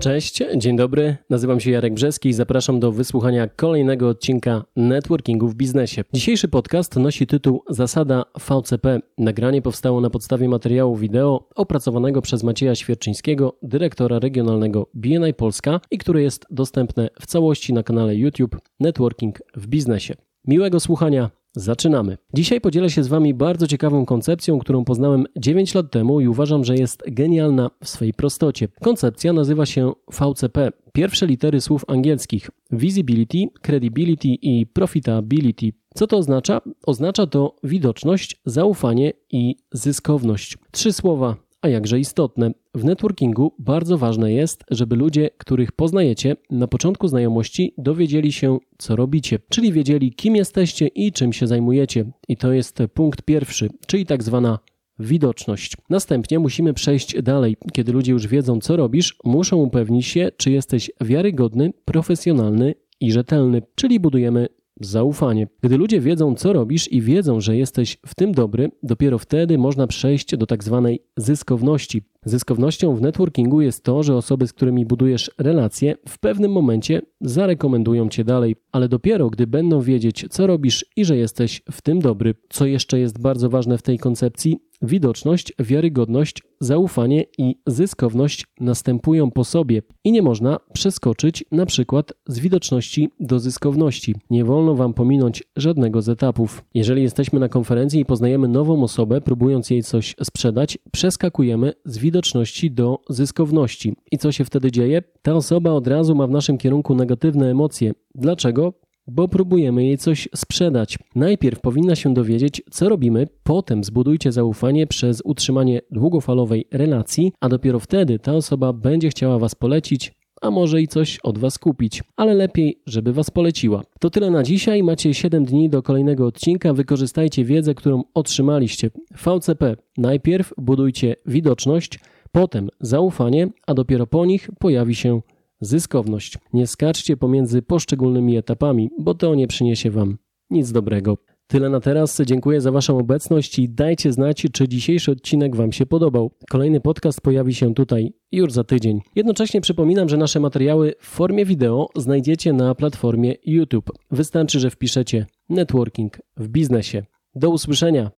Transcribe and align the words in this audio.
Cześć, 0.00 0.42
dzień 0.56 0.76
dobry. 0.76 1.16
Nazywam 1.30 1.60
się 1.60 1.70
Jarek 1.70 1.94
Brzeski 1.94 2.28
i 2.28 2.32
zapraszam 2.32 2.80
do 2.80 2.92
wysłuchania 2.92 3.48
kolejnego 3.48 4.08
odcinka 4.08 4.64
Networkingu 4.76 5.48
w 5.48 5.54
biznesie. 5.54 6.04
Dzisiejszy 6.12 6.48
podcast 6.48 6.96
nosi 6.96 7.26
tytuł 7.26 7.62
Zasada 7.68 8.24
VCP. 8.38 9.00
Nagranie 9.18 9.62
powstało 9.62 10.00
na 10.00 10.10
podstawie 10.10 10.48
materiału 10.48 10.96
wideo 10.96 11.48
opracowanego 11.54 12.22
przez 12.22 12.42
Macieja 12.42 12.74
Świerczyńskiego, 12.74 13.58
dyrektora 13.62 14.18
regionalnego 14.18 14.86
BNI 14.94 15.34
Polska 15.34 15.80
i 15.90 15.98
które 15.98 16.22
jest 16.22 16.46
dostępne 16.50 17.08
w 17.20 17.26
całości 17.26 17.72
na 17.72 17.82
kanale 17.82 18.16
YouTube 18.16 18.56
Networking 18.80 19.38
w 19.56 19.66
biznesie. 19.66 20.14
Miłego 20.46 20.80
słuchania. 20.80 21.30
Zaczynamy. 21.56 22.18
Dzisiaj 22.34 22.60
podzielę 22.60 22.90
się 22.90 23.02
z 23.02 23.08
Wami 23.08 23.34
bardzo 23.34 23.66
ciekawą 23.66 24.06
koncepcją, 24.06 24.58
którą 24.58 24.84
poznałem 24.84 25.24
9 25.36 25.74
lat 25.74 25.90
temu 25.90 26.20
i 26.20 26.28
uważam, 26.28 26.64
że 26.64 26.74
jest 26.76 27.02
genialna 27.06 27.70
w 27.84 27.88
swej 27.88 28.14
prostocie. 28.14 28.68
Koncepcja 28.82 29.32
nazywa 29.32 29.66
się 29.66 29.92
VCP. 30.12 30.70
Pierwsze 30.92 31.26
litery 31.26 31.60
słów 31.60 31.84
angielskich: 31.88 32.50
Visibility, 32.70 33.38
Credibility 33.62 34.28
i 34.28 34.66
Profitability. 34.66 35.72
Co 35.94 36.06
to 36.06 36.16
oznacza? 36.16 36.60
Oznacza 36.86 37.26
to 37.26 37.56
widoczność, 37.64 38.40
zaufanie 38.44 39.12
i 39.30 39.56
zyskowność. 39.72 40.58
Trzy 40.70 40.92
słowa, 40.92 41.36
a 41.62 41.68
jakże 41.68 41.98
istotne. 41.98 42.50
W 42.78 42.84
networkingu 42.84 43.52
bardzo 43.58 43.98
ważne 43.98 44.32
jest, 44.32 44.64
żeby 44.70 44.96
ludzie, 44.96 45.30
których 45.38 45.72
poznajecie, 45.72 46.36
na 46.50 46.66
początku 46.66 47.08
znajomości 47.08 47.74
dowiedzieli 47.78 48.32
się, 48.32 48.58
co 48.78 48.96
robicie, 48.96 49.38
czyli 49.48 49.72
wiedzieli, 49.72 50.12
kim 50.12 50.36
jesteście 50.36 50.86
i 50.86 51.12
czym 51.12 51.32
się 51.32 51.46
zajmujecie. 51.46 52.04
I 52.28 52.36
to 52.36 52.52
jest 52.52 52.78
punkt 52.94 53.22
pierwszy, 53.22 53.70
czyli 53.86 54.06
tak 54.06 54.22
zwana 54.22 54.58
widoczność. 54.98 55.76
Następnie 55.90 56.38
musimy 56.38 56.74
przejść 56.74 57.22
dalej. 57.22 57.56
Kiedy 57.72 57.92
ludzie 57.92 58.12
już 58.12 58.26
wiedzą, 58.26 58.60
co 58.60 58.76
robisz, 58.76 59.16
muszą 59.24 59.56
upewnić 59.56 60.06
się, 60.06 60.30
czy 60.36 60.50
jesteś 60.50 60.90
wiarygodny, 61.00 61.72
profesjonalny 61.84 62.74
i 63.00 63.12
rzetelny, 63.12 63.62
czyli 63.74 64.00
budujemy 64.00 64.48
zaufanie. 64.80 65.48
Gdy 65.62 65.78
ludzie 65.78 66.00
wiedzą, 66.00 66.34
co 66.34 66.52
robisz 66.52 66.92
i 66.92 67.00
wiedzą, 67.00 67.40
że 67.40 67.56
jesteś 67.56 67.98
w 68.06 68.14
tym 68.14 68.32
dobry, 68.32 68.70
dopiero 68.82 69.18
wtedy 69.18 69.58
można 69.58 69.86
przejść 69.86 70.36
do 70.36 70.46
tak 70.46 70.64
zwanej 70.64 71.02
zyskowności. 71.16 72.02
Zyskownością 72.24 72.96
w 72.96 73.00
networkingu 73.00 73.60
jest 73.60 73.84
to, 73.84 74.02
że 74.02 74.16
osoby, 74.16 74.46
z 74.46 74.52
którymi 74.52 74.86
budujesz 74.86 75.30
relacje, 75.38 75.96
w 76.08 76.18
pewnym 76.18 76.52
momencie 76.52 77.02
zarekomendują 77.20 78.08
cię 78.08 78.24
dalej, 78.24 78.56
ale 78.72 78.88
dopiero 78.88 79.30
gdy 79.30 79.46
będą 79.46 79.80
wiedzieć, 79.80 80.26
co 80.30 80.46
robisz 80.46 80.84
i 80.96 81.04
że 81.04 81.16
jesteś 81.16 81.62
w 81.70 81.82
tym 81.82 82.00
dobry. 82.00 82.34
Co 82.48 82.66
jeszcze 82.66 82.98
jest 82.98 83.20
bardzo 83.20 83.50
ważne 83.50 83.78
w 83.78 83.82
tej 83.82 83.98
koncepcji? 83.98 84.67
Widoczność, 84.82 85.52
wiarygodność, 85.58 86.42
zaufanie 86.60 87.24
i 87.38 87.56
zyskowność 87.66 88.46
następują 88.60 89.30
po 89.30 89.44
sobie 89.44 89.82
i 90.04 90.12
nie 90.12 90.22
można 90.22 90.58
przeskoczyć 90.72 91.44
na 91.52 91.66
przykład 91.66 92.12
z 92.26 92.38
widoczności 92.38 93.10
do 93.20 93.38
zyskowności. 93.38 94.14
Nie 94.30 94.44
wolno 94.44 94.74
wam 94.74 94.94
pominąć 94.94 95.42
żadnego 95.56 96.02
z 96.02 96.08
etapów. 96.08 96.64
Jeżeli 96.74 97.02
jesteśmy 97.02 97.40
na 97.40 97.48
konferencji 97.48 98.00
i 98.00 98.04
poznajemy 98.04 98.48
nową 98.48 98.82
osobę, 98.82 99.20
próbując 99.20 99.70
jej 99.70 99.82
coś 99.82 100.14
sprzedać, 100.22 100.78
przeskakujemy 100.92 101.72
z 101.84 101.98
widoczności 101.98 102.70
do 102.70 102.98
zyskowności. 103.08 103.96
I 104.12 104.18
co 104.18 104.32
się 104.32 104.44
wtedy 104.44 104.72
dzieje? 104.72 105.02
Ta 105.22 105.34
osoba 105.34 105.70
od 105.70 105.86
razu 105.86 106.14
ma 106.14 106.26
w 106.26 106.30
naszym 106.30 106.58
kierunku 106.58 106.94
negatywne 106.94 107.50
emocje. 107.50 107.92
Dlaczego? 108.14 108.87
Bo 109.08 109.28
próbujemy 109.28 109.84
jej 109.84 109.98
coś 109.98 110.28
sprzedać. 110.34 110.98
Najpierw 111.14 111.60
powinna 111.60 111.96
się 111.96 112.14
dowiedzieć, 112.14 112.62
co 112.70 112.88
robimy, 112.88 113.28
potem 113.42 113.84
zbudujcie 113.84 114.32
zaufanie 114.32 114.86
przez 114.86 115.22
utrzymanie 115.24 115.80
długofalowej 115.90 116.66
relacji, 116.72 117.32
a 117.40 117.48
dopiero 117.48 117.78
wtedy 117.78 118.18
ta 118.18 118.32
osoba 118.32 118.72
będzie 118.72 119.08
chciała 119.08 119.38
Was 119.38 119.54
polecić, 119.54 120.12
a 120.42 120.50
może 120.50 120.82
i 120.82 120.88
coś 120.88 121.18
od 121.22 121.38
Was 121.38 121.58
kupić, 121.58 122.02
ale 122.16 122.34
lepiej, 122.34 122.82
żeby 122.86 123.12
Was 123.12 123.30
poleciła. 123.30 123.82
To 124.00 124.10
tyle 124.10 124.30
na 124.30 124.42
dzisiaj. 124.42 124.82
Macie 124.82 125.14
7 125.14 125.44
dni 125.44 125.70
do 125.70 125.82
kolejnego 125.82 126.26
odcinka. 126.26 126.74
Wykorzystajcie 126.74 127.44
wiedzę, 127.44 127.74
którą 127.74 128.02
otrzymaliście. 128.14 128.90
VCP. 129.16 129.76
Najpierw 129.96 130.54
budujcie 130.58 131.16
widoczność, 131.26 132.00
potem 132.32 132.68
zaufanie, 132.80 133.48
a 133.66 133.74
dopiero 133.74 134.06
po 134.06 134.26
nich 134.26 134.50
pojawi 134.58 134.94
się 134.94 135.20
zyskowność. 135.60 136.38
Nie 136.52 136.66
skaczcie 136.66 137.16
pomiędzy 137.16 137.62
poszczególnymi 137.62 138.36
etapami, 138.36 138.90
bo 138.98 139.14
to 139.14 139.34
nie 139.34 139.46
przyniesie 139.46 139.90
Wam 139.90 140.18
nic 140.50 140.72
dobrego. 140.72 141.18
Tyle 141.46 141.68
na 141.68 141.80
teraz. 141.80 142.20
Dziękuję 142.26 142.60
za 142.60 142.72
Waszą 142.72 142.98
obecność 142.98 143.58
i 143.58 143.68
dajcie 143.68 144.12
znać, 144.12 144.46
czy 144.52 144.68
dzisiejszy 144.68 145.10
odcinek 145.10 145.56
Wam 145.56 145.72
się 145.72 145.86
podobał. 145.86 146.30
Kolejny 146.50 146.80
podcast 146.80 147.20
pojawi 147.20 147.54
się 147.54 147.74
tutaj 147.74 148.12
już 148.32 148.52
za 148.52 148.64
tydzień. 148.64 149.00
Jednocześnie 149.16 149.60
przypominam, 149.60 150.08
że 150.08 150.16
nasze 150.16 150.40
materiały 150.40 150.94
w 151.00 151.06
formie 151.06 151.44
wideo 151.44 151.88
znajdziecie 151.96 152.52
na 152.52 152.74
platformie 152.74 153.34
YouTube. 153.46 153.90
Wystarczy, 154.10 154.60
że 154.60 154.70
wpiszecie 154.70 155.26
networking 155.48 156.18
w 156.36 156.48
biznesie. 156.48 157.04
Do 157.34 157.50
usłyszenia. 157.50 158.10